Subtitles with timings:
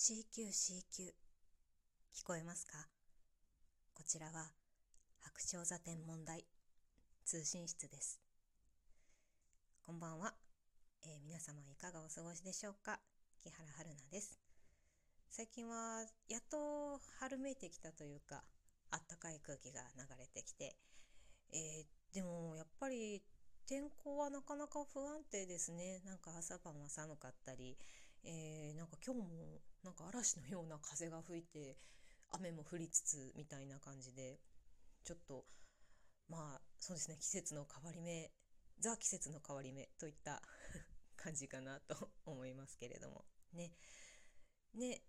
[0.00, 1.10] CQCQ
[2.14, 2.86] 聞こえますか？
[3.92, 4.52] こちらは
[5.18, 6.44] 白鳥座天文台
[7.24, 8.20] 通信室です。
[9.84, 10.34] こんばんは、
[11.02, 13.00] えー、皆様いかがお過ごしでしょうか？
[13.42, 14.38] 木原春菜です。
[15.30, 18.44] 最近はやっと春めいてきたというか
[18.92, 20.76] あったかい空気が流れてきて、
[21.52, 23.20] えー、でもやっぱり
[23.66, 26.00] 天候はなかなか不安定ですね。
[26.06, 27.76] なんか朝晩は寒かったり
[28.30, 31.78] えー、なんか今日もなんか嵐のような風が吹いて
[32.30, 34.38] 雨も降りつつみたいな感じで
[35.02, 35.46] ちょっと
[36.28, 38.30] まあそうですね季節の変わり目
[38.80, 40.42] ザ季節の変わり目といった
[41.16, 43.24] 感じかなと思いますけれども。
[43.52, 43.72] ね。
[44.74, 45.02] ね。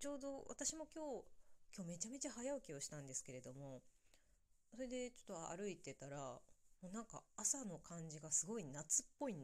[0.00, 1.26] ちょうど私も今日
[1.76, 3.82] 今日めちゃめちゃ早起きをしたんですけれども
[4.70, 6.18] それでちょっと歩いてたら
[6.80, 9.36] もうなんか朝の感じがすごい夏っぽい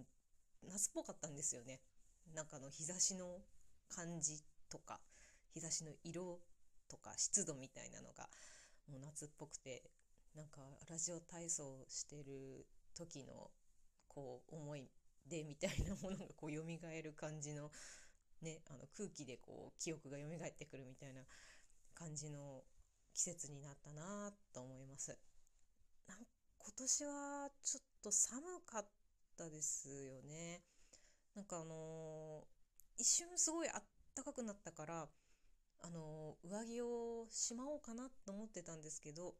[0.62, 1.80] 夏っぽかったんですよね。
[2.34, 3.42] なんかの日差しの
[3.88, 5.00] 感じとか
[5.52, 6.40] 日差しの色
[6.88, 8.28] とか湿度みたいなのが
[8.90, 9.82] もう夏っぽくて
[10.34, 13.50] なんかラジオ体操してる時の
[14.08, 14.88] こう思い
[15.26, 17.70] 出みたいなものがこう蘇る感じの,、
[18.40, 21.22] ね、あの空気でこう記憶が蘇ってくるみたいな
[21.94, 22.62] 感じの
[23.14, 25.16] 季節になったなと思います。
[26.08, 26.18] なん
[26.58, 28.86] 今年はちょっと寒かっ
[29.36, 30.62] たですよね。
[31.34, 33.82] なんかあのー、一瞬すごいあっ
[34.14, 35.08] たかくなったから、
[35.82, 39.34] あのー、上着をしまおうかなと思ってたんですけど、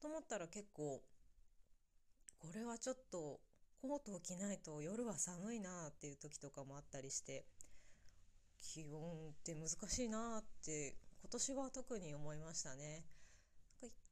[0.00, 1.02] と思ったら結構、
[2.38, 3.40] これはちょっと
[3.80, 7.46] コートを着ないと夜は寒いなっていう時とかもあったりして、
[8.58, 13.04] 気温って難しいなって今年は特に思いましたね。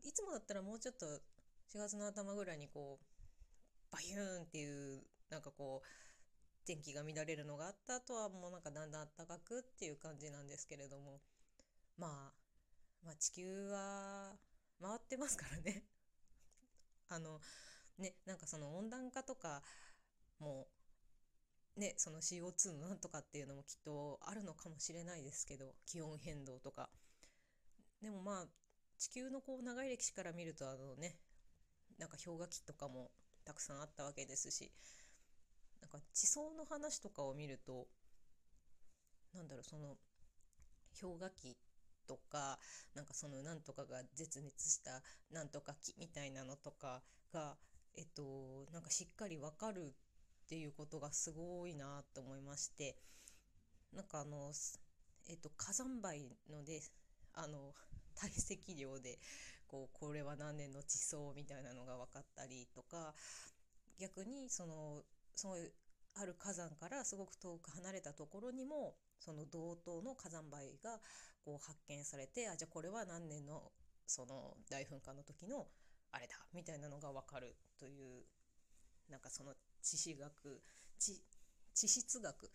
[0.02, 5.86] いつもだったらもうちょっと4月の頭ぐらいにこうバヒューンっていうなんかこう
[6.66, 11.20] 天気が乱れるのがあった後はもうなんかだんだん暖かくっていう感じなんですけれども、
[11.98, 12.32] まあ、
[13.04, 14.32] まあ地球は
[14.80, 15.84] 回ってますからね。
[17.08, 17.40] あの
[17.98, 19.62] ねなんかその温暖化とか
[20.38, 20.68] も
[21.76, 26.90] ねその CO2 のなんとかっていうのもきっとあるのかもしれないですけど気温変動とか。
[28.00, 28.48] でもまあ
[28.98, 31.18] 地球のこう長い歴史から見るとあのね
[31.98, 33.10] なんか氷河期とかも
[33.44, 34.72] たくさんあったわけですし
[35.84, 37.86] なんか地層の話とかを見ると
[39.34, 39.96] なんだろうその
[40.98, 41.56] 氷河期
[42.08, 42.58] とか
[42.94, 47.02] なんかそのなんとかが絶滅したなんとか期みたいなのとか
[47.34, 47.56] が
[47.96, 49.92] えっとなんかしっかりわかる
[50.44, 52.96] っていうことがすごいなと思いまして
[53.92, 54.52] なんかあの
[55.28, 56.80] えっと火山灰ので
[57.34, 57.74] あの
[58.14, 59.18] 堆積量で
[59.66, 63.12] こうこれは何年の地層みたいなのが分かったりとか
[63.98, 65.02] 逆にその
[65.34, 65.56] その
[66.16, 71.00] ある火山からすごく遠く離れたところにもその同等の火山灰が
[71.44, 73.72] こう発見されてあじゃあこれは何年の
[74.06, 75.66] その大噴火の時の
[76.12, 78.24] あれだみたいなのが分かるという
[79.10, 80.62] なんかその地質学
[80.98, 81.20] 地
[81.74, 82.50] 地質学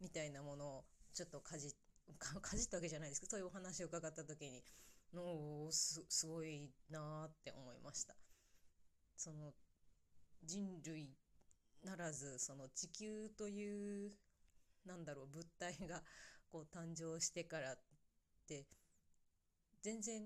[0.00, 1.74] みたいなものをちょっとかじ
[2.18, 4.64] かじったわけじゃないですけどそういうお話を伺った時に
[5.12, 8.14] のすすごいなって思いました。
[9.16, 9.52] その
[10.42, 11.16] 人類
[11.84, 14.12] ならずその地球という
[14.86, 16.02] なんだろう物体が
[16.50, 17.78] こう誕生してからっ
[18.46, 18.66] て
[19.82, 20.22] 全然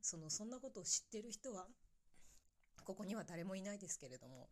[0.00, 1.66] そのそんなことを知ってる人は
[2.84, 4.48] ここには誰もいないですけれども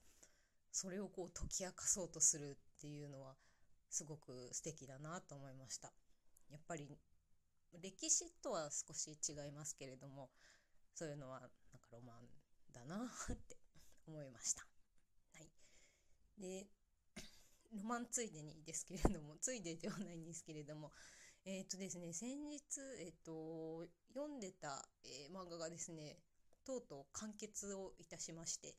[0.71, 3.35] それをこう解き明かそうとするっていうのは
[3.91, 5.93] すごく素敵だなと思いました。
[6.51, 6.99] やっぱり
[7.83, 10.31] 歴史とは少し違いますけれども
[10.95, 12.17] そういうのはなんかロマン
[12.73, 13.57] だなって
[14.07, 14.72] 思いました。
[16.39, 16.69] で
[17.73, 20.93] ロマンついでにですけれどもついでではないんですけれども
[21.45, 22.63] えっ、ー、とですね先日、
[23.01, 26.19] え、ー、と読んでた、えー、漫画がですね
[26.65, 28.77] とうとう完結をいたしまして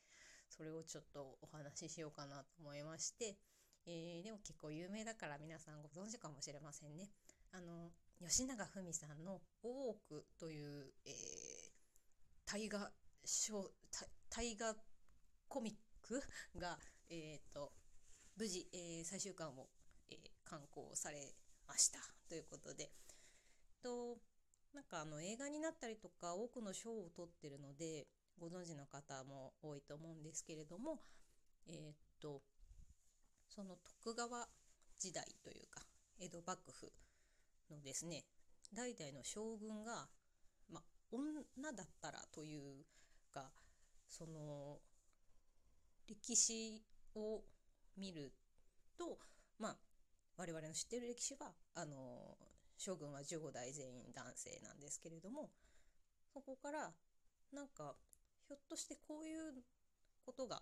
[0.49, 3.37] それをちょっとお話ししようかなと思いまして、
[3.85, 7.09] えー、でも結構有名だから皆さんご存知かもしれませんね。
[7.51, 11.13] あの吉永文さんの「大奥」という、えー、
[12.45, 12.91] 大河
[13.25, 13.71] 小
[14.29, 14.75] 大河
[15.47, 16.21] コミック
[16.55, 16.79] が
[17.09, 17.71] えーと、
[18.37, 19.67] 無事、えー、最終巻を、
[20.09, 21.35] えー、刊行され
[21.67, 21.99] ました。
[22.27, 22.91] ということで。
[23.83, 24.17] と
[24.73, 28.07] なんかあの映画になったりとか多くの賞を取ってるので
[28.39, 30.99] ご存知の方も多いと思うんですけれども
[31.67, 32.41] えっ、ー、と
[33.47, 34.47] その徳川
[34.97, 35.81] 時代というか
[36.19, 36.91] 江戸幕府
[37.69, 38.23] のですね
[38.73, 40.07] 代々の将軍が、
[40.71, 42.85] まあ、女だったらという
[43.31, 43.51] か
[44.07, 44.79] その
[46.07, 46.81] 歴史
[47.15, 47.43] を
[47.97, 48.33] 見る
[48.97, 49.17] と
[49.59, 49.77] まあ
[50.37, 52.37] 我々の知ってる歴史はあの
[52.77, 55.49] 将軍は15代全員男性なんですけれども
[56.33, 56.91] そこから
[57.53, 57.95] なんか
[58.47, 59.63] ひょっとしてこういう
[60.25, 60.61] ことが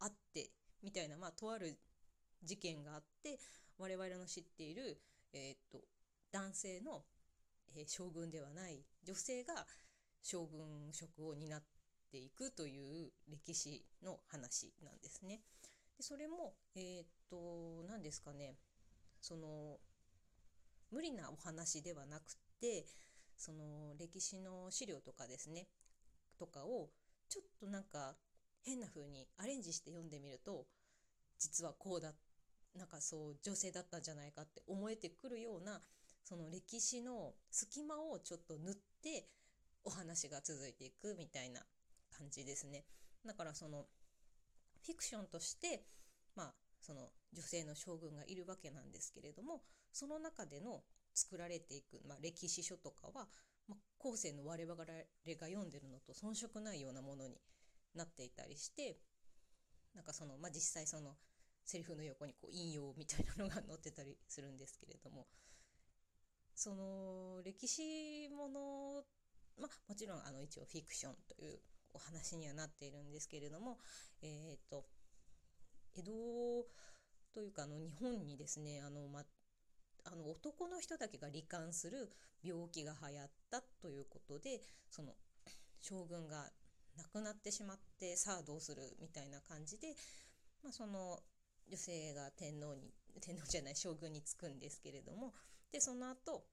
[0.00, 0.50] あって
[0.82, 1.78] みたいなまあとある
[2.42, 3.38] 事件があって
[3.78, 5.00] 我々の知っている、
[5.32, 5.78] えー、っと
[6.32, 7.02] 男性の、
[7.76, 9.66] えー、将軍ではない女性が
[10.22, 11.62] 将軍職を担っ
[12.10, 15.40] ていくという歴史の話なんですね。
[15.96, 18.56] でそれも、えー、っと何ですかね
[19.20, 19.78] その
[20.90, 22.86] 無理なお話ではなくて
[23.36, 25.66] その歴史の資料とかですね
[26.38, 26.90] とかを
[27.28, 28.14] ちょっとなんか
[28.62, 30.66] 変な風にアレンジして読んでみると
[31.38, 32.12] 実はこうだ
[32.76, 35.80] なんかそう女性だったんじゃないかって思えてくるような
[36.24, 39.28] その歴史の隙間をちょっと縫って
[39.84, 41.60] お話が続いていくみたいな
[42.16, 42.84] 感じですね。
[43.26, 43.84] だからその
[44.84, 45.84] フィクションとして
[46.36, 50.82] まあその女性の将軍がいるわけなんですけれどもその中での
[51.14, 53.26] 作られていく、まあ、歴史書とかは、
[53.68, 54.84] まあ、後世の我々が
[55.24, 57.36] 読んでるのと遜色ないようなものに
[57.94, 58.98] なっていたりして
[59.94, 61.14] なんかその、まあ、実際その
[61.64, 65.26] セリフの横にこう引用みたいなのが載ってたりするんですけれども
[66.54, 69.04] その歴史もの
[69.58, 71.58] まあもちろんあの一応フィクションという
[71.94, 73.78] お話にはなっているんですけれども
[74.22, 74.84] え、ー、と
[75.96, 76.10] 江戸
[77.32, 79.24] というかあの日本にですねあの、ま、
[80.04, 82.10] あの男の人だけが罹患する
[82.42, 84.60] 病気が流行ったということで
[84.90, 85.12] その
[85.80, 86.50] 将軍が
[86.96, 89.88] 亡くなってしまってさあどうするみたいな感じで、
[90.62, 91.18] まあ、その
[91.68, 95.32] 女性が天皇に天皇じゃない将軍につくんですけれども
[95.72, 96.44] でその後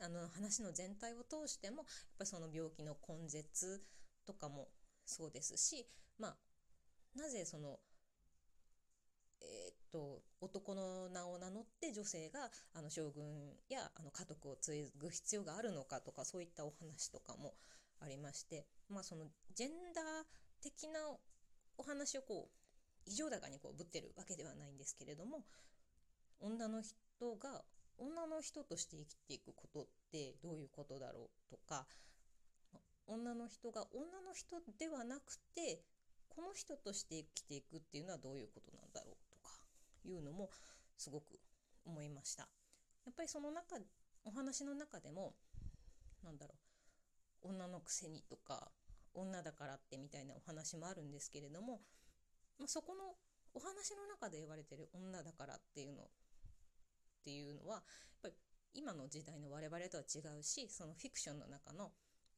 [0.00, 1.86] あの話の全体を通してもやっ
[2.18, 3.82] ぱりその病気の根絶
[4.28, 4.68] とかも
[5.06, 5.86] そうですし
[6.18, 7.78] まあなぜその
[9.40, 13.24] えー、っと男の名を名乗って女性があの将軍
[13.70, 17.54] やあの家督を継ぐ必要があるのかとかそういったお話とかも
[18.00, 20.04] ありまして、まあ、そのジェンダー
[20.62, 21.00] 的な
[21.78, 25.42] お話をこう異常高にこうぶってるわけではないんですけれども
[26.40, 27.62] 女の人が
[27.96, 31.86] 女の人として生きていくことってどういうことだろうとか
[33.08, 35.82] 女の人が女の人ではなくて
[36.28, 39.50] この人として生きていくっていうのはどういうことなんだろうとか
[40.04, 40.50] いうのも
[40.96, 41.40] すごく
[41.84, 42.48] 思いました。
[43.06, 43.76] やっぱりその中
[44.24, 45.34] お話の中でも
[46.22, 46.54] なんだろ
[47.42, 48.70] う女のくせにとか
[49.14, 51.80] 女だからってみたいなお話もあるんですけれども、
[52.58, 53.14] まあ、そこの
[53.54, 56.06] お話の中で言われてる女だからっていうのっ
[57.24, 57.82] ていうのはやっ
[58.22, 58.34] ぱり
[58.74, 61.90] 今の時代の我々とは違うしそのフィクションの中の,、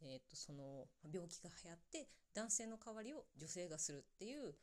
[0.02, 4.54] えーと、その病気が流行って男性の代わりを女性がするっていう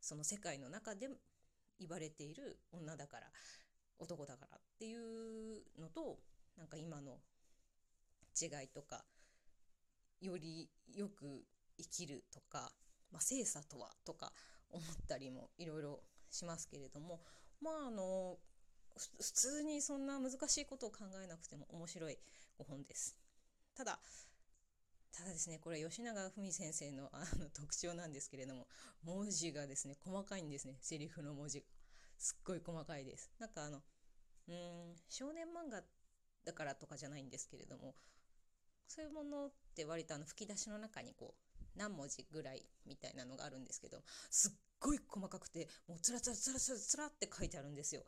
[0.00, 1.08] その世界の中で
[1.78, 3.26] 言われている女だから
[3.98, 6.18] 男だからっていうのと
[6.56, 7.18] なんか今の
[8.40, 9.04] 違いとか
[10.20, 11.44] よりよく
[11.78, 12.72] 生きるとか、
[13.10, 14.32] まあ、精査とはとか
[14.70, 16.00] 思ったりもいろいろ
[16.30, 17.20] しますけれども
[17.60, 18.36] まああの
[18.94, 22.18] 普通にそんな難しいことを考えなくても面白い
[22.58, 23.16] 5本です。
[23.74, 23.98] ただ
[25.12, 28.66] ただですねこれ吉永文先生のあの特徴なんですけれども
[29.04, 31.66] 文字がですね細かいんですねセリフの文字が。
[32.22, 33.32] すっごい細かいです。
[33.40, 33.82] なんかあの
[34.48, 35.82] うん少年漫画
[36.44, 37.94] だからとかじゃないんですけれども
[38.86, 43.98] そういうものって割とあの吹き出しの中にこう何文字ぐらいみたいなのがあるんですけど
[44.30, 48.02] すっごい細かくてもうつらつらつらつらつらって書いてあるんですよ。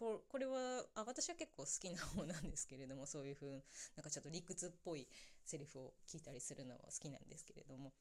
[0.00, 5.06] ここれはあ私は結構好きな方なんですけれどもそういう風なんかちょっと理屈っぽい
[5.44, 7.92] セリフを聞いたりするのは好きなんですけれども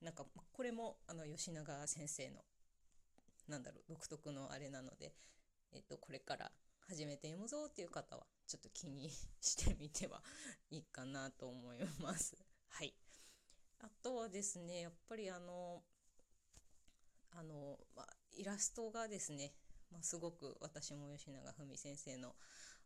[0.00, 2.36] なんかこれもあの吉永先生の
[3.46, 5.12] なんだろう独特のあれなので、
[5.74, 6.50] えっと、これから
[6.88, 10.22] 初めて読むぞっていう方はちょっと気にしてみては
[10.70, 12.36] いいかなと思います。
[12.68, 12.94] はい。
[13.80, 15.82] あとはですねやっぱりあの
[17.32, 19.52] あの、まあ、イラストがですね
[19.90, 22.34] まあ、すごく私も吉永文先生の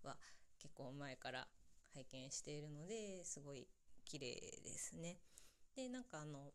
[0.02, 0.16] は
[0.58, 1.46] 結構前から
[1.94, 3.66] 拝見しているのですごい
[4.04, 5.18] 綺麗ですね。
[5.74, 6.52] でなんかあの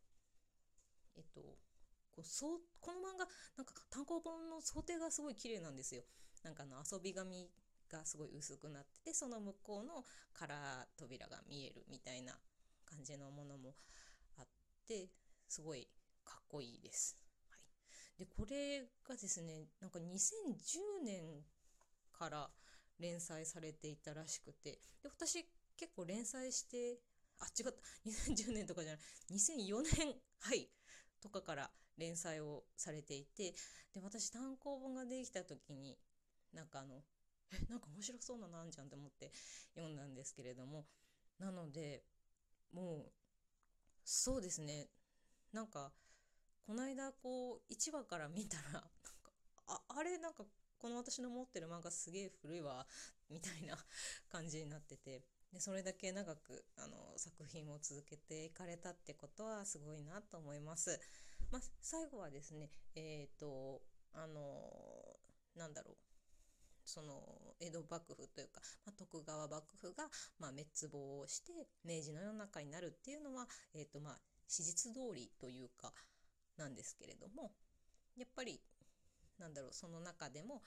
[1.15, 1.57] えっとこ
[2.19, 3.27] うそうこの漫画
[3.57, 6.03] なんか単行本の想定がすごい綺麗なんですよ。
[6.43, 7.49] なんかあの遊び紙
[7.89, 12.33] がすごい薄くなっててその向こうのカラー扉が見えるみたいな
[12.85, 13.75] 感じのものも
[14.37, 14.45] あっ
[14.87, 15.09] て
[15.47, 15.87] すごい
[16.25, 17.26] かっこいいです。
[18.17, 21.45] でこれがですねなんか2010年
[22.17, 22.49] から
[22.99, 24.71] 連載されていたらしくて
[25.03, 25.45] で私
[25.77, 26.97] 結構連載して
[27.39, 27.71] あ違った。
[28.09, 29.01] 2010年とかじゃない。
[29.29, 30.69] 2004年はい
[31.21, 33.53] とかから連載をされていて
[33.93, 35.97] で私単行本ができた時に
[36.53, 37.03] なんかあの
[37.51, 39.31] えなんか面白そうなのあんじゃんって思って
[39.75, 40.87] 読んだんですけれども
[41.37, 42.03] なので
[42.71, 43.11] もう
[44.03, 44.89] そうですね。
[45.51, 45.93] なんか
[46.67, 48.89] この間こう1話から見たらなんか
[49.67, 50.43] ああれなんか
[50.77, 52.85] この私の持ってる漫画すげえ古いわ
[53.29, 53.77] みたいな
[54.29, 55.21] 感じになってて
[55.53, 60.99] でそれだけ長くあの作品を続けていかれたってことはすごいなと思います。
[61.51, 63.81] まあ、最後はですねえっ、ー、と
[64.13, 65.15] あの
[65.55, 65.95] なんだろう
[66.83, 67.21] その
[67.61, 70.09] 江戸幕府というか、まあ、徳川幕府が、
[70.39, 75.91] まあ、滅亡をして明治の世の中になるっていうのは、えーとまあ、史実通りというか
[76.57, 77.51] なんですけれども
[78.15, 78.59] やっぱり
[79.39, 80.61] なんだろうその中でも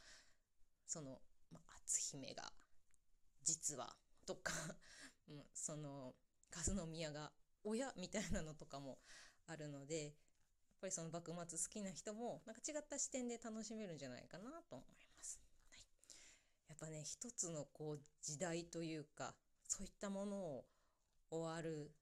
[0.87, 1.21] その、
[1.53, 2.45] まあ、篤姫が
[3.45, 3.95] 実は
[4.27, 4.53] とか
[5.29, 6.15] うん、その
[6.53, 7.31] 和宮が
[7.63, 8.99] 親みたいなのとかも
[9.47, 10.15] あるのでやっ
[10.81, 15.41] ぱりその幕末好きな人もなんか違った視点で楽しめるんじゃないかなと思います。
[15.69, 15.81] はい、
[16.69, 19.37] やっぱね一つのこう時代というか
[19.69, 20.67] そういったものを
[21.31, 21.93] 終わる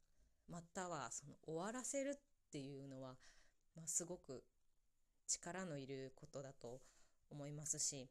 [0.49, 3.19] またはその終わらせるっていうのは
[3.79, 4.43] まあ、すごく
[5.29, 6.81] 力のいることだと
[7.31, 8.11] 思いますし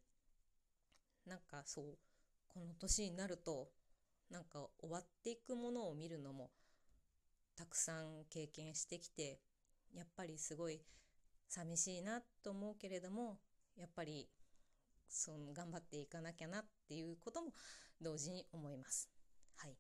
[1.26, 1.86] なんかそう
[2.48, 3.68] この年になると
[4.32, 6.52] なんか終わっていくものを見るのも
[7.58, 9.40] たくさん経験してきて
[9.94, 10.82] やっぱりすごい
[11.50, 13.38] 寂しいなと思うけれども
[13.78, 14.30] やっぱり
[15.10, 17.52] その頑張っていかなきゃなっていうことも
[18.02, 19.10] 同時に思います。
[19.56, 19.76] はい、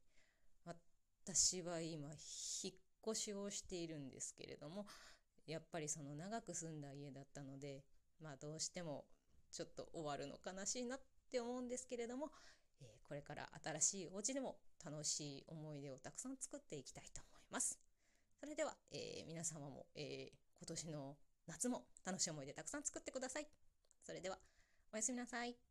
[1.23, 2.73] 私は今引っ
[3.05, 4.85] 越しをしているんですけれども
[5.47, 7.83] やっぱりその長く住んだ家だったので
[8.21, 9.05] まあどうしても
[9.51, 10.99] ちょっと終わるの悲しいなっ
[11.31, 12.29] て思うんですけれども、
[12.81, 17.79] えー、これから新しいお家でも楽しい思い出をたくさん作っていきたいと思います。
[18.39, 23.47] それでは、えー、皆様も、えー、今年の夏も楽しい思い出たくさん作ってください。
[24.03, 24.37] それでは
[24.93, 25.66] おやすみなさい。